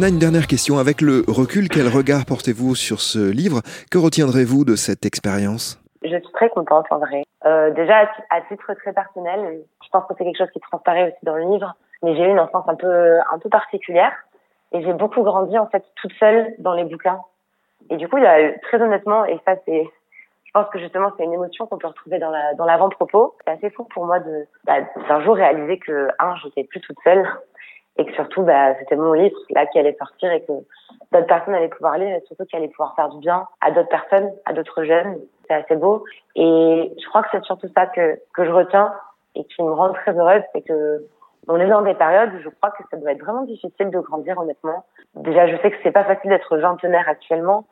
Anna, 0.00 0.08
une 0.08 0.18
dernière 0.18 0.46
question. 0.46 0.78
Avec 0.78 1.02
le 1.02 1.24
recul, 1.28 1.68
quel 1.68 1.86
regard 1.86 2.24
portez-vous 2.24 2.74
sur 2.74 3.02
ce 3.02 3.18
livre? 3.30 3.60
Que 3.90 3.98
retiendrez-vous 3.98 4.64
de 4.64 4.74
cette 4.74 5.04
expérience? 5.04 5.78
Je 6.02 6.16
suis 6.16 6.32
très 6.32 6.48
contente 6.48 6.86
en 6.88 7.00
vrai. 7.00 7.22
Euh, 7.44 7.70
déjà, 7.72 8.08
à 8.30 8.40
titre 8.48 8.72
très 8.80 8.94
personnel, 8.94 9.60
je 9.84 9.88
pense 9.92 10.06
que 10.06 10.14
c'est 10.16 10.24
quelque 10.24 10.38
chose 10.38 10.50
qui 10.54 10.60
transparaît 10.60 11.08
aussi 11.08 11.22
dans 11.22 11.36
le 11.36 11.44
livre, 11.52 11.76
mais 12.02 12.16
j'ai 12.16 12.22
eu 12.22 12.30
une 12.30 12.40
enfance 12.40 12.64
un 12.66 12.76
peu, 12.76 13.18
particulière 13.50 14.12
et 14.72 14.82
j'ai 14.82 14.94
beaucoup 14.94 15.22
grandi 15.22 15.58
en 15.58 15.66
fait 15.66 15.84
toute 15.96 16.14
seule 16.18 16.54
dans 16.60 16.72
les 16.72 16.84
bouquins. 16.84 17.20
Et 17.90 17.98
du 17.98 18.08
coup, 18.08 18.16
très 18.62 18.80
honnêtement, 18.80 19.26
et 19.26 19.38
ça 19.46 19.56
c'est 19.66 19.84
je 20.46 20.50
pense 20.52 20.68
que 20.70 20.78
justement 20.78 21.12
c'est 21.18 21.24
une 21.24 21.34
émotion 21.34 21.66
qu'on 21.66 21.76
peut 21.76 21.88
retrouver 21.88 22.18
dans 22.18 22.30
la 22.30 22.54
dans 22.54 22.64
l'avant-propos. 22.64 23.36
C'est 23.44 23.52
assez 23.52 23.68
fou 23.68 23.84
pour 23.84 24.06
moi 24.06 24.18
bah, 24.64 24.80
d'un 25.10 25.20
jour 25.20 25.36
réaliser 25.36 25.78
que 25.78 26.08
un 26.18 26.36
j'étais 26.36 26.64
plus 26.64 26.80
toute 26.80 26.96
seule 27.04 27.28
et 28.00 28.06
que 28.06 28.12
surtout 28.14 28.42
bah, 28.42 28.74
c'était 28.78 28.96
mon 28.96 29.12
livre 29.12 29.36
là 29.50 29.66
qui 29.66 29.78
allait 29.78 29.96
sortir 29.98 30.32
et 30.32 30.40
que 30.40 30.52
d'autres 31.12 31.26
personnes 31.26 31.54
allaient 31.54 31.68
pouvoir 31.68 31.98
lire 31.98 32.16
et 32.16 32.22
surtout 32.26 32.46
qui 32.46 32.56
allait 32.56 32.68
pouvoir 32.68 32.94
faire 32.96 33.10
du 33.10 33.18
bien 33.18 33.46
à 33.60 33.70
d'autres 33.70 33.90
personnes, 33.90 34.32
à 34.46 34.54
d'autres 34.54 34.84
jeunes. 34.84 35.18
C'est 35.46 35.54
assez 35.54 35.76
beau 35.76 36.04
et 36.34 36.92
je 36.98 37.08
crois 37.08 37.22
que 37.22 37.28
c'est 37.32 37.44
surtout 37.44 37.68
ça 37.76 37.86
que 37.86 38.18
que 38.32 38.44
je 38.46 38.50
retiens 38.50 38.92
et 39.34 39.44
qui 39.44 39.62
me 39.62 39.70
rend 39.70 39.92
très 39.92 40.16
heureuse, 40.18 40.42
c'est 40.54 40.62
que 40.62 41.04
on 41.48 41.56
est 41.60 41.68
dans 41.68 41.82
des 41.82 41.94
périodes 41.94 42.32
où 42.34 42.40
je 42.42 42.48
crois 42.48 42.70
que 42.70 42.82
ça 42.90 42.96
doit 42.96 43.12
être 43.12 43.22
vraiment 43.22 43.42
difficile 43.42 43.90
de 43.90 43.98
grandir 43.98 44.38
honnêtement. 44.38 44.84
Déjà, 45.14 45.46
je 45.46 45.56
sais 45.56 45.70
que 45.70 45.76
c'est 45.82 45.90
pas 45.90 46.04
facile 46.04 46.30
d'être 46.30 46.56
vingtenaire 46.56 47.08
actuellement, 47.08 47.66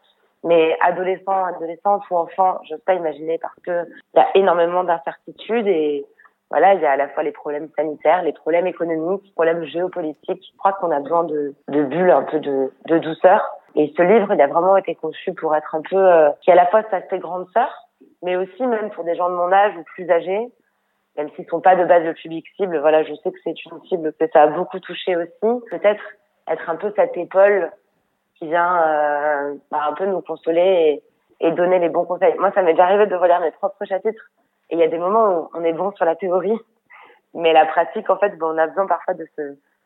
mais 0.44 0.76
adolescent, 0.82 1.44
adolescente 1.44 2.02
ou 2.10 2.16
enfant, 2.16 2.58
je 2.64 2.74
sais 2.74 2.82
pas 2.84 2.94
imaginer 2.94 3.38
parce 3.38 3.54
que 3.64 3.86
il 4.14 4.18
y 4.18 4.20
a 4.20 4.28
énormément 4.34 4.84
d'incertitudes 4.84 5.66
et 5.66 6.04
voilà, 6.50 6.74
il 6.74 6.80
y 6.80 6.86
a 6.86 6.92
à 6.92 6.96
la 6.96 7.08
fois 7.08 7.22
les 7.22 7.32
problèmes 7.32 7.68
sanitaires, 7.76 8.22
les 8.22 8.32
problèmes 8.32 8.66
économiques, 8.66 9.22
les 9.24 9.32
problèmes 9.32 9.64
géopolitiques. 9.64 10.44
Je 10.50 10.56
crois 10.56 10.72
qu'on 10.72 10.90
a 10.90 11.00
besoin 11.00 11.24
de, 11.24 11.54
de 11.68 11.82
bulles, 11.82 12.10
un 12.10 12.22
peu 12.22 12.40
de, 12.40 12.72
de 12.86 12.98
douceur. 12.98 13.44
Et 13.74 13.92
ce 13.96 14.02
livre, 14.02 14.32
il 14.32 14.40
a 14.40 14.46
vraiment 14.46 14.76
été 14.76 14.94
conçu 14.94 15.34
pour 15.34 15.54
être 15.54 15.74
un 15.74 15.82
peu, 15.82 15.96
euh, 15.96 16.30
qui 16.40 16.50
à 16.50 16.54
la 16.54 16.66
fois 16.66 16.82
ça 16.90 17.02
fait 17.02 17.18
grande 17.18 17.46
sœur, 17.52 17.70
mais 18.22 18.36
aussi 18.36 18.66
même 18.66 18.90
pour 18.90 19.04
des 19.04 19.14
gens 19.14 19.28
de 19.28 19.34
mon 19.34 19.52
âge 19.52 19.76
ou 19.76 19.82
plus 19.94 20.10
âgés, 20.10 20.48
même 21.18 21.28
s'ils 21.36 21.46
sont 21.46 21.60
pas 21.60 21.76
de 21.76 21.84
base 21.84 22.04
le 22.04 22.14
public 22.14 22.46
cible. 22.56 22.78
Voilà, 22.78 23.02
je 23.04 23.14
sais 23.14 23.30
que 23.30 23.38
c'est 23.44 23.64
une 23.66 23.82
cible 23.82 24.14
que 24.18 24.26
ça 24.32 24.42
a 24.42 24.46
beaucoup 24.46 24.80
touché 24.80 25.16
aussi. 25.16 25.60
Peut-être 25.70 26.02
être 26.48 26.70
un 26.70 26.76
peu 26.76 26.92
cette 26.96 27.16
épaule 27.16 27.70
qui 28.36 28.46
vient 28.46 28.82
euh, 28.82 29.54
bah, 29.70 29.80
un 29.90 29.92
peu 29.92 30.06
nous 30.06 30.22
consoler 30.22 31.02
et, 31.40 31.46
et 31.46 31.50
donner 31.52 31.78
les 31.78 31.90
bons 31.90 32.06
conseils. 32.06 32.34
Moi, 32.38 32.52
ça 32.52 32.62
m'est 32.62 32.72
déjà 32.72 32.84
arrivé 32.84 33.06
de 33.06 33.14
relire 33.14 33.40
mes 33.40 33.50
propres 33.50 33.84
chapitres 33.84 34.30
et 34.70 34.74
il 34.74 34.78
y 34.78 34.82
a 34.82 34.88
des 34.88 34.98
moments 34.98 35.38
où 35.38 35.48
on 35.54 35.64
est 35.64 35.72
bon 35.72 35.92
sur 35.92 36.04
la 36.04 36.16
théorie, 36.16 36.58
mais 37.34 37.52
la 37.52 37.66
pratique, 37.66 38.08
en 38.10 38.18
fait, 38.18 38.36
ben, 38.38 38.46
on 38.46 38.58
a 38.58 38.66
besoin 38.66 38.86
parfois 38.86 39.14
de 39.14 39.26
se, 39.36 39.42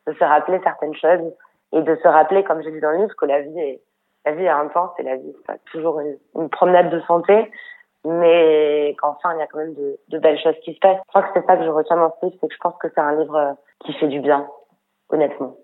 de 0.07 0.13
se 0.13 0.23
rappeler 0.23 0.59
certaines 0.63 0.95
choses 0.95 1.33
et 1.71 1.81
de 1.81 1.95
se 1.95 2.07
rappeler, 2.07 2.43
comme 2.43 2.61
j'ai 2.61 2.71
dit 2.71 2.79
dans 2.79 2.91
le 2.91 2.99
livre, 2.99 3.15
que 3.15 3.25
la 3.25 3.41
vie 3.41 3.59
est, 3.59 3.81
la 4.25 4.33
vie 4.33 4.43
est 4.43 4.49
intense 4.49 4.91
et 4.99 5.03
la 5.03 5.15
vie, 5.15 5.33
c'est 5.37 5.45
pas 5.45 5.57
toujours 5.71 5.99
une, 5.99 6.17
une, 6.35 6.49
promenade 6.49 6.89
de 6.89 6.99
santé, 7.01 7.51
mais 8.05 8.95
qu'enfin, 8.99 9.33
il 9.33 9.39
y 9.39 9.41
a 9.41 9.47
quand 9.47 9.59
même 9.59 9.73
de, 9.73 9.97
de, 10.09 10.19
belles 10.19 10.39
choses 10.39 10.59
qui 10.63 10.73
se 10.73 10.79
passent. 10.79 10.99
Je 11.03 11.07
crois 11.07 11.23
que 11.23 11.29
c'est 11.33 11.45
ça 11.45 11.57
que 11.57 11.63
je 11.63 11.69
retiens 11.69 11.97
dans 11.97 12.13
ce 12.19 12.25
livre, 12.25 12.37
c'est 12.41 12.47
que 12.47 12.53
je 12.53 12.59
pense 12.59 12.77
que 12.77 12.87
c'est 12.93 13.01
un 13.01 13.15
livre 13.15 13.55
qui 13.85 13.93
fait 13.93 14.07
du 14.07 14.19
bien, 14.19 14.47
honnêtement. 15.09 15.55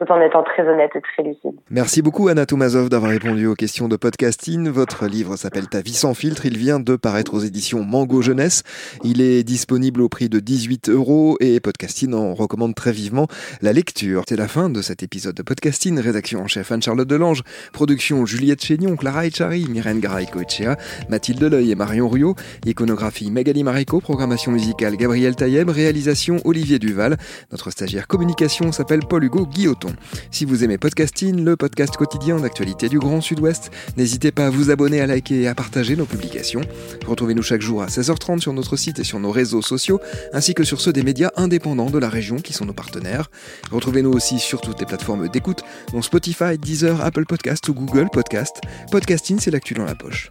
Tout 0.00 0.10
en 0.10 0.20
étant 0.22 0.42
très 0.42 0.66
honnête 0.66 0.90
et 0.94 1.00
très 1.00 1.22
lucide. 1.22 1.60
Merci 1.68 2.00
beaucoup 2.00 2.28
Anna 2.28 2.46
Toumazov 2.46 2.88
d'avoir 2.88 3.10
répondu 3.10 3.46
aux 3.46 3.54
questions 3.54 3.86
de 3.86 3.96
podcasting. 3.96 4.68
Votre 4.68 5.06
livre 5.06 5.36
s'appelle 5.36 5.68
Ta 5.68 5.82
vie 5.82 5.92
sans 5.92 6.14
filtre. 6.14 6.46
Il 6.46 6.56
vient 6.56 6.80
de 6.80 6.96
paraître 6.96 7.34
aux 7.34 7.40
éditions 7.40 7.84
Mango 7.84 8.22
Jeunesse. 8.22 8.62
Il 9.04 9.20
est 9.20 9.42
disponible 9.44 10.00
au 10.00 10.08
prix 10.08 10.30
de 10.30 10.40
18 10.40 10.88
euros 10.88 11.36
et 11.40 11.60
podcasting 11.60 12.14
en 12.14 12.34
recommande 12.34 12.74
très 12.74 12.92
vivement 12.92 13.26
la 13.60 13.74
lecture. 13.74 14.22
C'est 14.26 14.36
la 14.36 14.48
fin 14.48 14.70
de 14.70 14.80
cet 14.80 15.02
épisode 15.02 15.34
de 15.34 15.42
podcasting. 15.42 15.98
Rédaction 15.98 16.40
en 16.40 16.46
chef 16.46 16.72
Anne-Charlotte 16.72 17.08
Delange. 17.08 17.42
Production 17.74 18.24
Juliette 18.24 18.64
Chénion, 18.64 18.96
Clara 18.96 19.26
Echari, 19.26 19.66
Myrène 19.68 20.00
Garay-Coechea, 20.00 20.76
Mathilde 21.10 21.42
Leuil 21.44 21.72
et 21.72 21.74
Marion 21.74 22.08
Ruot. 22.08 22.36
Iconographie 22.64 23.30
Magali 23.30 23.64
Marico. 23.64 24.00
Programmation 24.00 24.50
musicale 24.50 24.96
Gabriel 24.96 25.36
Taïeb. 25.36 25.68
Réalisation 25.68 26.38
Olivier 26.46 26.78
Duval. 26.78 27.18
Notre 27.52 27.70
stagiaire 27.70 28.06
communication 28.06 28.72
s'appelle 28.72 29.00
Paul-Hugo 29.06 29.44
Guilloton. 29.44 29.89
Si 30.30 30.44
vous 30.44 30.64
aimez 30.64 30.78
Podcasting, 30.78 31.44
le 31.44 31.56
podcast 31.56 31.96
quotidien 31.96 32.38
d'actualité 32.38 32.88
du 32.88 32.98
Grand 32.98 33.20
Sud-Ouest, 33.20 33.70
n'hésitez 33.96 34.32
pas 34.32 34.46
à 34.46 34.50
vous 34.50 34.70
abonner, 34.70 35.00
à 35.00 35.06
liker 35.06 35.42
et 35.42 35.48
à 35.48 35.54
partager 35.54 35.96
nos 35.96 36.06
publications. 36.06 36.62
Retrouvez-nous 37.06 37.42
chaque 37.42 37.62
jour 37.62 37.82
à 37.82 37.86
16h30 37.86 38.40
sur 38.40 38.52
notre 38.52 38.76
site 38.76 38.98
et 38.98 39.04
sur 39.04 39.20
nos 39.20 39.30
réseaux 39.30 39.62
sociaux, 39.62 40.00
ainsi 40.32 40.54
que 40.54 40.64
sur 40.64 40.80
ceux 40.80 40.92
des 40.92 41.02
médias 41.02 41.30
indépendants 41.36 41.90
de 41.90 41.98
la 41.98 42.08
région 42.08 42.36
qui 42.36 42.52
sont 42.52 42.64
nos 42.64 42.72
partenaires. 42.72 43.30
Retrouvez-nous 43.70 44.12
aussi 44.12 44.38
sur 44.38 44.60
toutes 44.60 44.80
les 44.80 44.86
plateformes 44.86 45.28
d'écoute, 45.28 45.62
dont 45.92 46.02
Spotify, 46.02 46.58
Deezer, 46.58 47.00
Apple 47.00 47.26
Podcast 47.26 47.68
ou 47.68 47.74
Google 47.74 48.08
Podcast. 48.12 48.60
Podcasting, 48.90 49.38
c'est 49.40 49.50
l'actu 49.50 49.74
dans 49.74 49.84
la 49.84 49.94
poche. 49.94 50.30